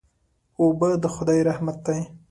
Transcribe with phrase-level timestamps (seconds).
[0.59, 1.99] اوبه د خدای رحمت دی.